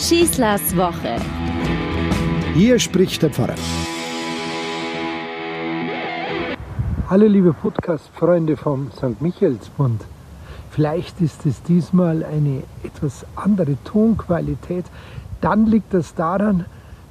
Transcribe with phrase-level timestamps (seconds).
[0.00, 1.16] Schießlers Woche.
[2.54, 3.54] Hier spricht der Pfarrer.
[7.10, 9.20] Hallo liebe Podcast-Freunde vom St.
[9.20, 10.00] Michaelsbund.
[10.70, 14.86] Vielleicht ist es diesmal eine etwas andere Tonqualität.
[15.42, 16.64] Dann liegt das daran,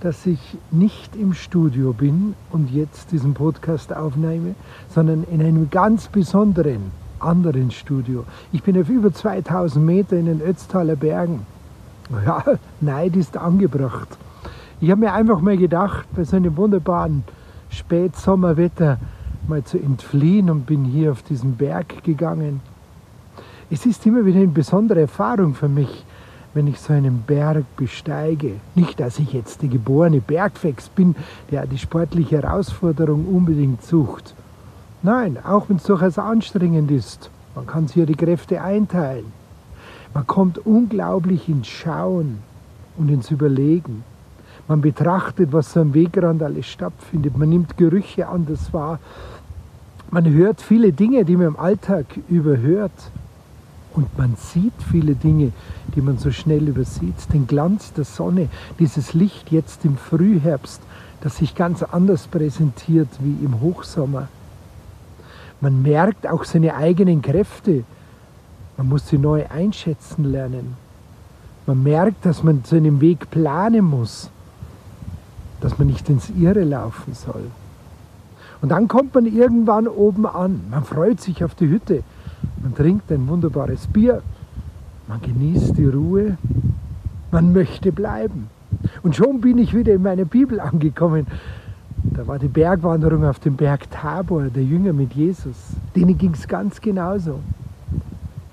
[0.00, 4.56] dass ich nicht im Studio bin und jetzt diesen Podcast aufnehme,
[4.90, 8.24] sondern in einem ganz besonderen anderen Studio.
[8.52, 11.46] Ich bin auf über 2000 Meter in den Ötztaler Bergen.
[12.26, 12.44] Ja,
[12.80, 14.08] Neid ist angebracht.
[14.80, 17.24] Ich habe mir einfach mal gedacht, bei so einem wunderbaren
[17.70, 18.98] Spätsommerwetter
[19.48, 22.60] mal zu entfliehen und bin hier auf diesen Berg gegangen.
[23.70, 26.04] Es ist immer wieder eine besondere Erfahrung für mich,
[26.52, 28.56] wenn ich so einen Berg besteige.
[28.74, 31.16] Nicht, dass ich jetzt der geborene Bergfex bin,
[31.50, 34.34] der die sportliche Herausforderung unbedingt sucht.
[35.02, 37.30] Nein, auch wenn es durchaus anstrengend ist.
[37.54, 39.43] Man kann sich ja die Kräfte einteilen.
[40.14, 42.38] Man kommt unglaublich ins Schauen
[42.96, 44.04] und ins Überlegen.
[44.68, 47.36] Man betrachtet, was am Wegrand alles stattfindet.
[47.36, 49.00] Man nimmt Gerüche an, das war.
[50.10, 53.10] Man hört viele Dinge, die man im Alltag überhört.
[53.92, 55.52] Und man sieht viele Dinge,
[55.94, 57.32] die man so schnell übersieht.
[57.32, 60.80] Den Glanz der Sonne, dieses Licht jetzt im Frühherbst,
[61.20, 64.28] das sich ganz anders präsentiert wie im Hochsommer.
[65.60, 67.84] Man merkt auch seine eigenen Kräfte,
[68.76, 70.76] man muss sie neu einschätzen lernen.
[71.66, 74.30] Man merkt, dass man seinen Weg planen muss,
[75.60, 77.44] dass man nicht ins Irre laufen soll.
[78.60, 80.62] Und dann kommt man irgendwann oben an.
[80.70, 82.02] Man freut sich auf die Hütte.
[82.62, 84.22] Man trinkt ein wunderbares Bier.
[85.06, 86.36] Man genießt die Ruhe.
[87.30, 88.48] Man möchte bleiben.
[89.02, 91.26] Und schon bin ich wieder in meiner Bibel angekommen.
[92.02, 95.56] Da war die Bergwanderung auf dem Berg Tabor, der Jünger mit Jesus.
[95.96, 97.40] Denen ging es ganz genauso.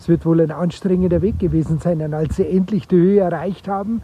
[0.00, 3.68] Es wird wohl ein anstrengender Weg gewesen sein, und als sie endlich die Höhe erreicht
[3.68, 4.00] haben,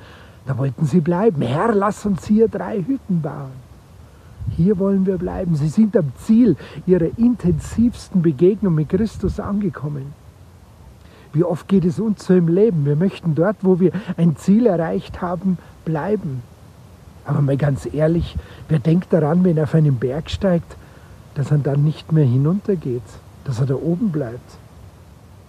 [0.47, 1.41] da wollten sie bleiben.
[1.41, 3.66] Herr, lass uns hier drei Hütten bauen.
[4.56, 5.56] Hier wollen wir bleiben.
[5.56, 6.56] Sie sind am Ziel
[6.87, 10.12] ihrer intensivsten Begegnung mit Christus angekommen.
[11.32, 12.84] Wie oft geht es uns so im Leben?
[12.84, 15.56] Wir möchten dort, wo wir ein Ziel erreicht haben,
[15.87, 16.43] bleiben.
[17.25, 18.37] Aber mal ganz ehrlich,
[18.69, 20.76] wer denkt daran, wenn er auf einen Berg steigt,
[21.34, 23.03] dass er dann nicht mehr hinuntergeht,
[23.44, 24.59] dass er da oben bleibt?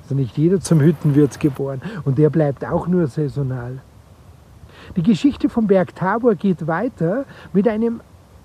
[0.08, 3.80] Also nicht jeder zum Hüttenwirt geboren und der bleibt auch nur saisonal.
[4.96, 8.00] Die Geschichte vom Berg Tabor geht weiter mit einem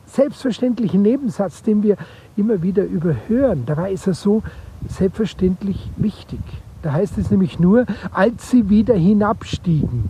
[0.06, 1.96] selbstverständlichen Nebensatz, den wir
[2.36, 3.62] immer wieder überhören.
[3.64, 4.42] Dabei ist er so
[4.88, 6.40] selbstverständlich wichtig.
[6.82, 10.02] Da heißt es nämlich nur, als sie wieder hinabstiegen.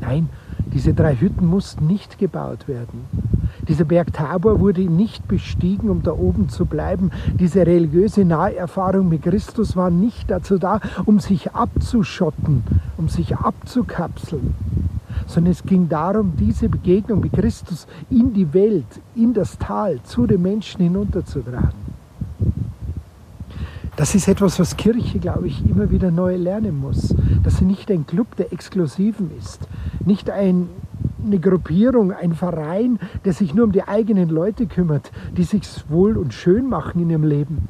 [0.00, 0.30] Nein,
[0.72, 3.04] diese drei Hütten mussten nicht gebaut werden.
[3.70, 7.12] Dieser Berg Tabor wurde nicht bestiegen, um da oben zu bleiben.
[7.38, 12.64] Diese religiöse Naherfahrung mit Christus war nicht dazu da, um sich abzuschotten,
[12.96, 14.56] um sich abzukapseln,
[15.28, 20.26] sondern es ging darum, diese Begegnung mit Christus in die Welt, in das Tal, zu
[20.26, 21.78] den Menschen hinunterzutragen.
[23.94, 27.14] Das ist etwas, was Kirche, glaube ich, immer wieder neu lernen muss.
[27.44, 29.60] Dass sie nicht ein Club der Exklusiven ist,
[30.04, 30.68] nicht ein
[31.24, 36.16] eine Gruppierung, ein Verein, der sich nur um die eigenen Leute kümmert, die sich wohl
[36.16, 37.68] und schön machen in ihrem Leben.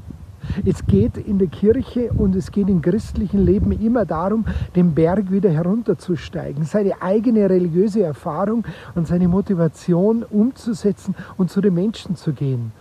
[0.64, 4.44] Es geht in der Kirche und es geht im christlichen Leben immer darum,
[4.74, 11.74] den Berg wieder herunterzusteigen, seine eigene religiöse Erfahrung und seine Motivation umzusetzen und zu den
[11.74, 12.72] Menschen zu gehen.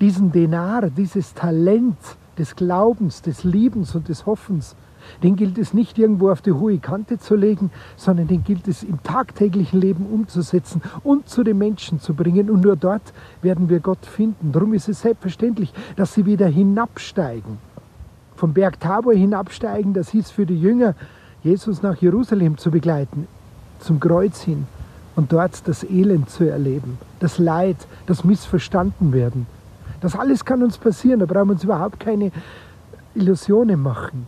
[0.00, 1.98] Diesen Denar, dieses Talent
[2.38, 4.76] des Glaubens, des Liebens und des Hoffens
[5.22, 8.82] den gilt es nicht irgendwo auf die hohe Kante zu legen, sondern den gilt es
[8.82, 12.50] im tagtäglichen Leben umzusetzen und zu den Menschen zu bringen.
[12.50, 13.12] Und nur dort
[13.42, 14.52] werden wir Gott finden.
[14.52, 17.58] Darum ist es selbstverständlich, dass sie wieder hinabsteigen.
[18.36, 20.94] Vom Berg Tabor hinabsteigen, das hieß für die Jünger,
[21.42, 23.26] Jesus nach Jerusalem zu begleiten,
[23.80, 24.66] zum Kreuz hin
[25.16, 29.46] und dort das Elend zu erleben, das Leid, das Missverstanden werden.
[30.00, 32.32] Das alles kann uns passieren, da brauchen wir uns überhaupt keine
[33.14, 34.26] Illusionen machen.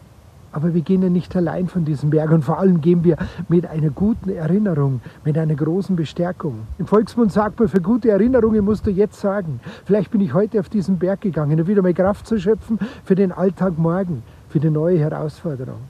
[0.52, 3.16] Aber wir gehen ja nicht allein von diesem Berg und vor allem gehen wir
[3.48, 6.66] mit einer guten Erinnerung, mit einer großen Bestärkung.
[6.78, 10.60] Im Volksmund sagt man, für gute Erinnerungen musst du jetzt sagen, vielleicht bin ich heute
[10.60, 14.60] auf diesen Berg gegangen, um wieder mal Kraft zu schöpfen für den Alltag morgen, für
[14.60, 15.80] die neue Herausforderung.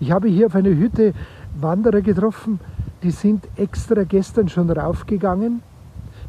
[0.00, 1.12] Ich habe hier auf einer Hütte
[1.60, 2.58] Wanderer getroffen,
[3.02, 5.62] die sind extra gestern schon raufgegangen,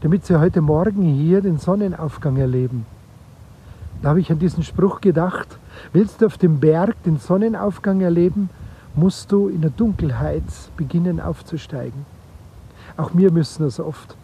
[0.01, 2.85] damit sie heute Morgen hier den Sonnenaufgang erleben.
[4.01, 5.59] Da habe ich an diesen Spruch gedacht,
[5.93, 8.49] willst du auf dem Berg den Sonnenaufgang erleben,
[8.95, 10.43] musst du in der Dunkelheit
[10.75, 12.05] beginnen aufzusteigen.
[12.97, 14.15] Auch wir müssen das oft,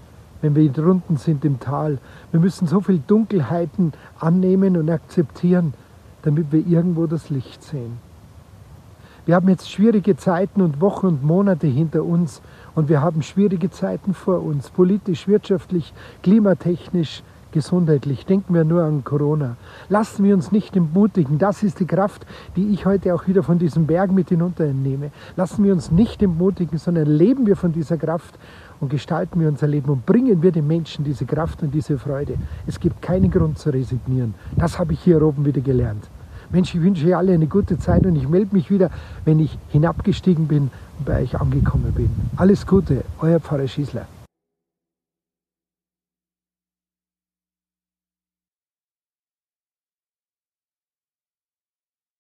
[0.42, 2.00] wenn wir drunten sind im Tal.
[2.32, 5.74] Wir müssen so viel Dunkelheiten annehmen und akzeptieren,
[6.24, 8.00] damit wir irgendwo das Licht sehen.
[9.28, 12.42] Wir haben jetzt schwierige Zeiten und Wochen und Monate hinter uns
[12.76, 18.26] und wir haben schwierige Zeiten vor uns, politisch, wirtschaftlich, klimatechnisch, gesundheitlich.
[18.26, 19.56] Denken wir nur an Corona.
[19.90, 21.38] Lassen wir uns nicht entmutigen.
[21.38, 25.12] Das ist die Kraft, die ich heute auch wieder von diesem Berg mit hinunternehme.
[25.36, 28.38] Lassen wir uns nicht entmutigen, sondern leben wir von dieser Kraft
[28.80, 32.36] und gestalten wir unser Leben und bringen wir den Menschen diese Kraft und diese Freude.
[32.66, 34.34] Es gibt keinen Grund zu resignieren.
[34.56, 36.10] Das habe ich hier oben wieder gelernt.
[36.50, 38.90] Mensch, ich wünsche euch alle eine gute Zeit und ich melde mich wieder,
[39.26, 42.10] wenn ich hinabgestiegen bin und bei euch angekommen bin.
[42.38, 44.08] Alles Gute, euer Pfarrer Schießler.